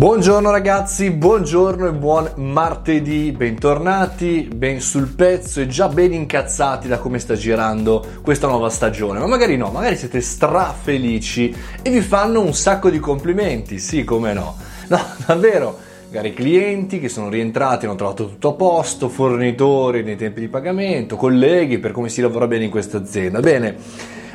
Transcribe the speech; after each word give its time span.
Buongiorno 0.00 0.50
ragazzi, 0.50 1.10
buongiorno 1.10 1.86
e 1.86 1.92
buon 1.92 2.30
martedì, 2.36 3.32
bentornati, 3.32 4.48
ben 4.50 4.80
sul 4.80 5.08
pezzo 5.08 5.60
e 5.60 5.66
già 5.66 5.88
ben 5.88 6.14
incazzati 6.14 6.88
da 6.88 6.96
come 6.96 7.18
sta 7.18 7.34
girando 7.34 8.06
questa 8.22 8.46
nuova 8.46 8.70
stagione, 8.70 9.18
ma 9.18 9.26
magari 9.26 9.58
no, 9.58 9.70
magari 9.70 9.98
siete 9.98 10.22
strafelici 10.22 11.54
e 11.82 11.90
vi 11.90 12.00
fanno 12.00 12.40
un 12.40 12.54
sacco 12.54 12.88
di 12.88 12.98
complimenti, 12.98 13.78
sì 13.78 14.02
come 14.02 14.32
no, 14.32 14.56
no 14.88 14.98
davvero, 15.26 15.76
magari 16.06 16.32
clienti 16.32 16.98
che 16.98 17.10
sono 17.10 17.28
rientrati, 17.28 17.84
hanno 17.84 17.94
trovato 17.94 18.26
tutto 18.26 18.48
a 18.48 18.54
posto, 18.54 19.10
fornitori 19.10 20.02
nei 20.02 20.16
tempi 20.16 20.40
di 20.40 20.48
pagamento, 20.48 21.16
colleghi 21.16 21.78
per 21.78 21.92
come 21.92 22.08
si 22.08 22.22
lavora 22.22 22.46
bene 22.46 22.64
in 22.64 22.70
questa 22.70 22.96
azienda, 22.96 23.40
bene 23.40 23.76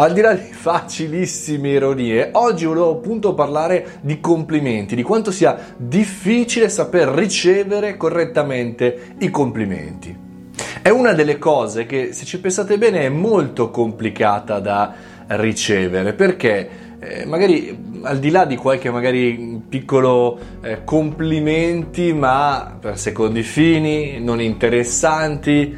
al 0.00 0.12
di 0.12 0.20
là 0.20 0.32
di 0.32 0.52
facilissime 0.52 1.70
ironie, 1.70 2.30
oggi 2.34 2.64
volevo 2.66 2.92
appunto 2.92 3.34
parlare 3.34 3.98
di 4.00 4.20
complimenti, 4.20 4.94
di 4.94 5.02
quanto 5.02 5.32
sia 5.32 5.74
difficile 5.76 6.68
saper 6.68 7.08
ricevere 7.08 7.96
correttamente 7.96 9.14
i 9.18 9.30
complimenti. 9.30 10.16
È 10.82 10.88
una 10.88 11.14
delle 11.14 11.38
cose 11.38 11.84
che, 11.84 12.12
se 12.12 12.24
ci 12.24 12.38
pensate 12.38 12.78
bene, 12.78 13.00
è 13.00 13.08
molto 13.08 13.70
complicata 13.70 14.60
da 14.60 14.94
ricevere 15.26 16.12
perché 16.12 16.68
eh, 17.00 17.26
magari 17.26 17.76
al 18.02 18.20
di 18.20 18.30
là 18.30 18.44
di 18.44 18.54
qualche 18.54 18.90
magari 18.90 19.62
piccolo 19.68 20.38
eh, 20.62 20.84
complimenti 20.84 22.12
ma 22.12 22.76
per 22.80 22.98
secondi 22.98 23.42
fini 23.42 24.20
non 24.20 24.40
interessanti 24.40 25.76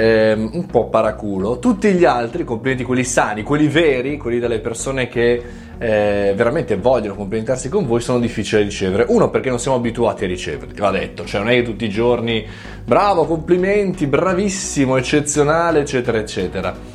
ehm, 0.00 0.50
un 0.52 0.66
po' 0.66 0.88
paraculo. 0.88 1.58
Tutti 1.58 1.92
gli 1.92 2.04
altri, 2.04 2.44
complimenti 2.44 2.84
quelli 2.84 3.04
sani, 3.04 3.42
quelli 3.42 3.68
veri, 3.68 4.16
quelli 4.16 4.38
delle 4.38 4.58
persone 4.60 5.08
che 5.08 5.42
eh, 5.78 6.32
veramente 6.34 6.76
vogliono 6.76 7.14
complimentarsi 7.14 7.68
con 7.68 7.86
voi, 7.86 8.00
sono 8.00 8.18
difficili 8.18 8.62
da 8.62 8.68
ricevere. 8.68 9.06
Uno, 9.08 9.30
perché 9.30 9.48
non 9.48 9.58
siamo 9.58 9.76
abituati 9.76 10.24
a 10.24 10.26
riceverli, 10.26 10.78
va 10.78 10.90
detto, 10.90 11.24
cioè 11.24 11.40
non 11.40 11.50
è 11.50 11.54
che 11.54 11.62
tutti 11.62 11.84
i 11.84 11.90
giorni 11.90 12.46
bravo, 12.84 13.24
complimenti, 13.24 14.06
bravissimo, 14.06 14.96
eccezionale, 14.96 15.80
eccetera, 15.80 16.18
eccetera. 16.18 16.89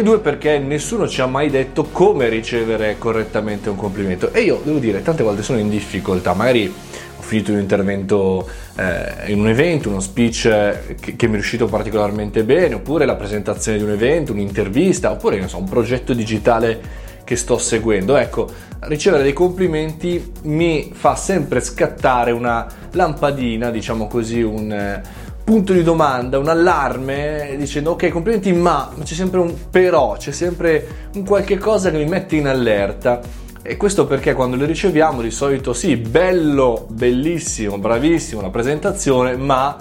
E 0.00 0.02
due, 0.02 0.18
perché 0.18 0.58
nessuno 0.58 1.06
ci 1.06 1.20
ha 1.20 1.26
mai 1.26 1.50
detto 1.50 1.84
come 1.84 2.30
ricevere 2.30 2.96
correttamente 2.96 3.68
un 3.68 3.76
complimento. 3.76 4.32
E 4.32 4.40
io 4.40 4.58
devo 4.64 4.78
dire, 4.78 5.02
tante 5.02 5.22
volte 5.22 5.42
sono 5.42 5.58
in 5.58 5.68
difficoltà, 5.68 6.32
magari 6.32 6.72
finito 7.18 7.52
un 7.52 7.58
intervento 7.58 8.48
eh, 8.76 9.30
in 9.30 9.40
un 9.40 9.48
evento, 9.48 9.90
uno 9.90 10.00
speech 10.00 10.46
eh, 10.46 10.94
che, 10.98 11.16
che, 11.16 11.26
mi 11.26 11.32
è 11.32 11.34
riuscito 11.34 11.66
particolarmente 11.66 12.44
bene, 12.44 12.76
oppure 12.76 13.04
la 13.04 13.14
presentazione 13.14 13.76
di 13.76 13.84
un 13.84 13.90
evento, 13.90 14.32
un'intervista, 14.32 15.10
oppure 15.10 15.46
so, 15.46 15.58
un 15.58 15.68
progetto 15.68 16.14
digitale 16.14 16.80
che 17.22 17.36
sto 17.36 17.58
seguendo. 17.58 18.16
Ecco, 18.16 18.48
ricevere 18.84 19.22
dei 19.22 19.34
complimenti 19.34 20.32
mi 20.44 20.92
fa 20.94 21.14
sempre 21.14 21.60
scattare 21.60 22.30
una 22.30 22.66
lampadina, 22.92 23.68
diciamo 23.70 24.06
così, 24.06 24.40
un 24.40 24.72
eh, 24.72 25.02
punto 25.50 25.72
di 25.72 25.82
domanda, 25.82 26.38
un 26.38 26.46
allarme 26.46 27.56
dicendo 27.58 27.90
ok 27.90 28.08
complimenti 28.10 28.52
ma, 28.52 28.88
ma 28.94 29.02
c'è 29.02 29.14
sempre 29.14 29.40
un 29.40 29.52
però, 29.68 30.12
c'è 30.16 30.30
sempre 30.30 31.08
un 31.14 31.24
qualche 31.24 31.58
cosa 31.58 31.90
che 31.90 31.96
mi 31.96 32.04
mette 32.04 32.36
in 32.36 32.46
allerta 32.46 33.20
e 33.60 33.76
questo 33.76 34.06
perché 34.06 34.32
quando 34.32 34.54
le 34.54 34.64
riceviamo 34.64 35.20
di 35.20 35.32
solito 35.32 35.72
sì, 35.72 35.96
bello, 35.96 36.86
bellissimo, 36.88 37.78
bravissimo 37.78 38.40
la 38.40 38.50
presentazione, 38.50 39.36
ma 39.36 39.76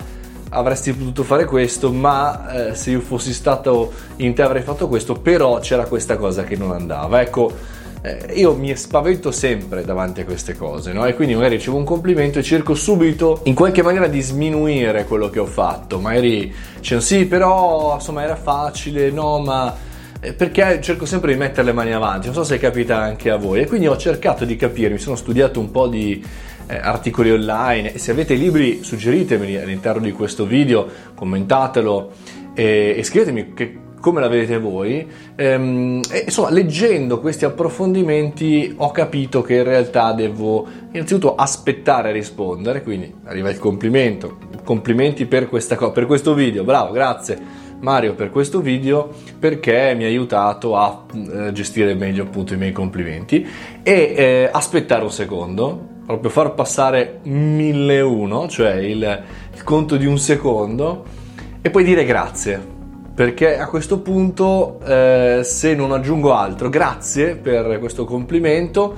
avresti 0.49 0.91
potuto 0.91 1.21
fare 1.21 1.45
questo, 1.45 1.91
ma 1.91 2.69
eh, 2.71 2.75
se 2.75 2.89
io 2.89 2.99
fossi 2.99 3.31
stato 3.31 3.93
in 4.15 4.33
te 4.33 4.41
avrei 4.41 4.63
fatto 4.63 4.87
questo, 4.87 5.13
però 5.13 5.59
c'era 5.59 5.85
questa 5.85 6.17
cosa 6.17 6.45
che 6.45 6.55
non 6.55 6.71
andava. 6.71 7.21
Ecco, 7.21 7.53
eh, 8.01 8.33
io 8.35 8.55
mi 8.55 8.75
spavento 8.75 9.31
sempre 9.31 9.83
davanti 9.83 10.21
a 10.21 10.25
queste 10.25 10.55
cose, 10.55 10.93
no? 10.93 11.05
E 11.05 11.13
quindi 11.15 11.35
magari 11.35 11.55
ricevo 11.55 11.77
un 11.77 11.83
complimento 11.83 12.39
e 12.39 12.43
cerco 12.43 12.73
subito 12.73 13.41
in 13.43 13.53
qualche 13.53 13.81
maniera 13.81 14.07
di 14.07 14.21
sminuire 14.21 15.05
quello 15.05 15.29
che 15.29 15.39
ho 15.39 15.45
fatto. 15.45 15.99
Magari 15.99 16.53
dicendo 16.77 17.03
sì, 17.03 17.25
però 17.25 17.95
insomma 17.95 18.23
era 18.23 18.37
facile, 18.37 19.11
no, 19.11 19.39
ma 19.39 19.75
eh, 20.21 20.33
perché 20.33 20.79
cerco 20.81 21.05
sempre 21.05 21.33
di 21.33 21.39
mettere 21.39 21.63
le 21.63 21.73
mani 21.73 21.93
avanti, 21.93 22.27
non 22.27 22.35
so 22.35 22.43
se 22.43 22.57
capita 22.57 22.99
anche 23.01 23.29
a 23.29 23.35
voi, 23.35 23.61
e 23.61 23.67
quindi 23.67 23.87
ho 23.87 23.97
cercato 23.97 24.45
di 24.45 24.55
capire, 24.55 24.93
mi 24.93 24.99
sono 24.99 25.15
studiato 25.15 25.59
un 25.59 25.71
po' 25.71 25.87
di 25.87 26.23
eh, 26.67 26.77
articoli 26.77 27.31
online 27.31 27.93
e 27.93 27.97
se 27.97 28.11
avete 28.11 28.35
libri 28.35 28.83
suggeritemeli 28.83 29.57
all'interno 29.57 30.01
di 30.01 30.11
questo 30.13 30.45
video, 30.45 30.87
commentatelo 31.15 32.11
e, 32.53 32.95
e 32.97 33.03
scrivetemi 33.03 33.53
che, 33.53 33.77
come 33.99 34.19
la 34.21 34.27
vedete 34.27 34.57
voi. 34.57 35.07
Ehm, 35.35 36.01
e, 36.11 36.23
insomma, 36.25 36.49
leggendo 36.49 37.19
questi 37.19 37.45
approfondimenti 37.45 38.73
ho 38.77 38.91
capito 38.91 39.41
che 39.41 39.55
in 39.55 39.63
realtà 39.63 40.13
devo 40.13 40.67
innanzitutto 40.91 41.35
aspettare 41.35 42.09
a 42.09 42.11
rispondere, 42.11 42.83
quindi 42.83 43.13
arriva 43.25 43.49
il 43.49 43.59
complimento, 43.59 44.37
complimenti 44.63 45.25
per, 45.25 45.47
questa, 45.49 45.75
per 45.91 46.05
questo 46.05 46.33
video, 46.33 46.63
bravo, 46.63 46.91
grazie 46.91 47.67
Mario 47.79 48.13
per 48.13 48.29
questo 48.29 48.59
video 48.59 49.09
perché 49.39 49.93
mi 49.95 50.03
ha 50.03 50.07
aiutato 50.07 50.75
a 50.75 51.05
eh, 51.13 51.51
gestire 51.53 51.93
meglio 51.93 52.23
appunto 52.23 52.53
i 52.53 52.57
miei 52.57 52.71
complimenti. 52.71 53.47
E 53.83 54.13
eh, 54.15 54.49
aspettare 54.51 55.03
un 55.03 55.11
secondo 55.11 55.97
proprio 56.05 56.31
far 56.31 56.55
passare 56.55 57.19
1001 57.21 58.47
cioè 58.47 58.73
il, 58.73 59.23
il 59.53 59.63
conto 59.63 59.95
di 59.95 60.07
un 60.07 60.17
secondo 60.17 61.05
e 61.61 61.69
poi 61.69 61.83
dire 61.83 62.03
grazie 62.03 62.77
perché 63.19 63.59
a 63.59 63.67
questo 63.67 63.99
punto 63.99 64.79
eh, 64.85 65.41
se 65.43 65.75
non 65.75 65.91
aggiungo 65.91 66.33
altro 66.33 66.69
grazie 66.69 67.35
per 67.35 67.77
questo 67.77 68.05
complimento 68.05 68.95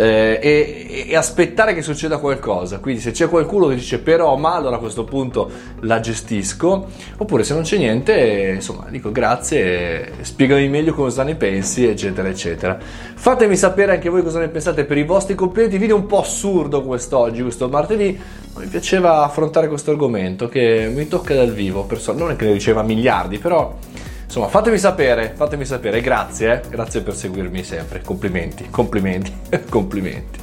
eh, 0.00 0.38
e, 0.40 1.04
e, 1.08 1.16
aspettare 1.16 1.74
che 1.74 1.82
succeda 1.82 2.16
qualcosa. 2.16 2.78
Quindi 2.78 3.02
se 3.02 3.10
c'è 3.10 3.28
qualcuno 3.28 3.66
che 3.66 3.74
dice 3.74 3.98
però 3.98 4.34
ma 4.36 4.54
allora 4.54 4.76
a 4.76 4.78
questo 4.78 5.04
punto 5.04 5.50
la 5.80 6.00
gestisco, 6.00 6.86
oppure 7.18 7.44
se 7.44 7.52
non 7.52 7.64
c'è 7.64 7.76
niente, 7.76 8.52
insomma 8.54 8.86
dico 8.88 9.12
grazie, 9.12 10.12
spiegami 10.22 10.68
meglio 10.68 10.94
cosa 10.94 11.22
ne 11.22 11.34
pensi, 11.34 11.86
eccetera, 11.86 12.28
eccetera. 12.28 12.78
Fatemi 12.80 13.56
sapere 13.56 13.92
anche 13.92 14.08
voi 14.08 14.22
cosa 14.22 14.38
ne 14.38 14.48
pensate 14.48 14.84
per 14.84 14.96
i 14.96 15.04
vostri 15.04 15.34
complimenti. 15.34 15.76
Video 15.76 15.96
un 15.96 16.06
po' 16.06 16.20
assurdo 16.20 16.82
quest'oggi, 16.82 17.42
questo 17.42 17.68
martedì. 17.68 18.18
Mi 18.56 18.66
piaceva 18.66 19.22
affrontare 19.22 19.68
questo 19.68 19.90
argomento 19.90 20.48
che 20.48 20.90
mi 20.92 21.06
tocca 21.08 21.34
dal 21.34 21.52
vivo, 21.52 21.86
non 22.14 22.30
è 22.30 22.36
che 22.36 22.46
ne 22.46 22.52
riceva 22.52 22.82
miliardi, 22.82 23.38
però 23.38 23.76
Insomma, 24.30 24.46
fatemi 24.46 24.78
sapere, 24.78 25.32
fatemi 25.34 25.64
sapere, 25.64 26.00
grazie, 26.00 26.52
eh? 26.52 26.68
grazie 26.68 27.00
per 27.00 27.16
seguirmi 27.16 27.64
sempre. 27.64 28.00
Complimenti, 28.00 28.70
complimenti, 28.70 29.32
complimenti. 29.68 30.38